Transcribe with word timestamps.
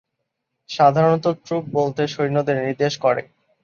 সাধারণত, 0.69 1.25
ট্রুপ 1.43 1.63
বলতে 1.77 2.01
সৈনিকদের 2.07 2.57
নির্দেশ 2.61 2.93
করে। 2.97 3.21